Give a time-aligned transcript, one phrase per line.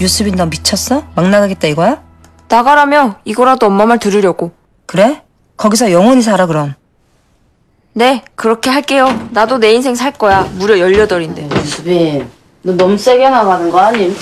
[0.00, 1.04] 유수빈 너 미쳤어?
[1.14, 2.02] 막 나가겠다 이거야?
[2.48, 4.52] 나가라며 이거라도 엄마 말 들으려고.
[4.86, 5.22] 그래?
[5.56, 6.74] 거기서 영원히 살아 그럼.
[7.94, 9.28] 네, 그렇게 할게요.
[9.32, 10.42] 나도 내 인생 살 거야.
[10.54, 11.52] 무려 18인데.
[11.52, 12.30] 유수빈,
[12.62, 14.16] 너 너무 세게 나가는 거 아님?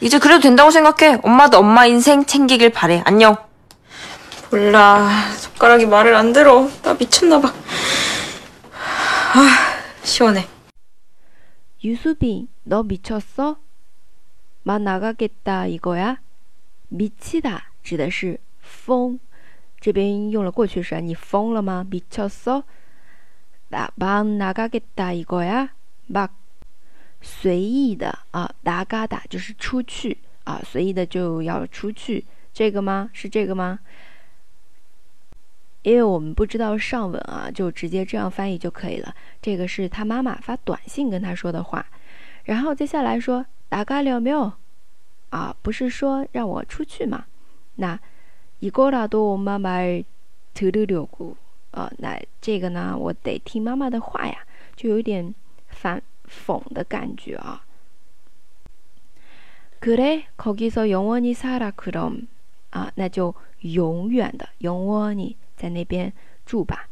[0.00, 1.18] 이제 그래도 된다고 생각해.
[1.22, 3.02] 엄마도 엄마 인생 챙기길 바래.
[3.04, 3.36] 안녕.
[4.50, 5.08] 몰라.
[5.36, 6.68] 손가락이 말을 안 들어.
[6.82, 7.52] 나 미쳤나 봐.
[9.34, 9.46] 아,
[10.02, 10.46] 시원해.
[11.84, 13.56] 유수빈, 너 미쳤어?
[14.63, 16.19] 막 나가겠다 이거야?
[16.89, 19.19] 미치다 指的是疯，
[19.79, 21.85] 这边用了过去式，你疯了吗？
[21.89, 22.63] 미쳤어？
[23.69, 25.69] 나막나가겠다 이거야？
[26.07, 26.31] 막
[27.21, 33.09] 随意的啊，나가다就是出去啊，随意的就要出去，这个吗？
[33.13, 33.79] 是这个吗？
[35.83, 39.15] 因为我们不知道上文啊，就直接这样翻译就可以了。
[39.41, 41.85] 这个是他妈妈发短信跟他说的话，
[42.43, 44.53] 然后接下来说 나가려 며？
[45.29, 47.25] 啊，不是说让我出去嘛？
[47.75, 47.99] 那
[48.61, 51.35] 이거라도엄마말들으려고
[51.71, 54.39] 啊，那这个呢，我得听妈妈的话呀，
[54.75, 55.33] 就有点
[55.67, 57.63] 反讽的感觉啊。
[59.79, 62.27] 그래거기서영원히살아그럼
[62.71, 66.11] 啊，那就永远的영원히在那边
[66.45, 66.89] 住吧。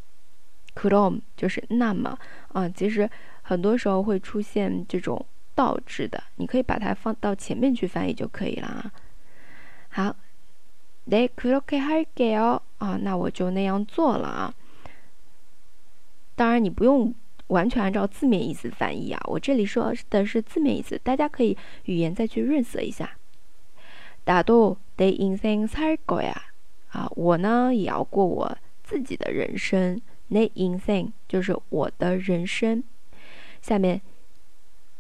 [0.76, 2.18] 그럼就是那么
[2.54, 3.10] 啊，其实
[3.42, 8.92] 很多时候会出现这种 倒置的，你可以把它放到前面去翻译就可以了啊。
[9.90, 10.16] 好，
[11.10, 14.54] 네그렇게할게요啊，那我就那样做了啊。
[16.36, 17.14] 当然，你不用
[17.48, 23.18] 完全按照字面意思翻译啊，我这里说的是字面意思，大家可以语言再去润色一下。
[24.26, 26.36] 나도내인생살거야
[26.90, 30.00] 啊，我呢也要过我自己的人生。
[30.30, 32.84] 내 in thing 就是我的人生。
[33.62, 34.02] 下面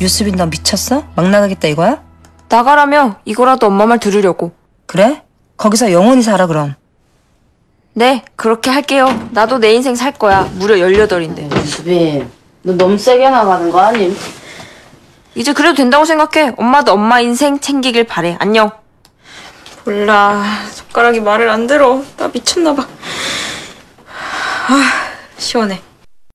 [0.00, 2.02] 유수빈 너 미쳤어 막 나가겠다 이거야
[2.48, 4.52] 나가라며 이거라도 엄마 말 들으려고
[4.86, 5.22] 그래
[5.56, 6.74] 거기서 영원히 살아 그럼
[7.94, 11.50] 네 그렇게 할게요 나도 내 인생 살 거야 무려 18인데.
[11.56, 12.30] 유수빈
[12.62, 14.16] 너 너무 세게 나가는 거 아님?
[15.34, 18.70] 이제 그래도 된다고 생각해 엄마도 엄마 인생 챙기길 바래 안녕
[19.84, 20.42] 몰라
[20.72, 22.86] 손가락이 말을 안 들어 나 미쳤나 봐.
[24.68, 24.92] 아,
[25.38, 25.80] 시원해.